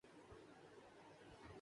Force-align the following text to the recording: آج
آج 0.03 1.49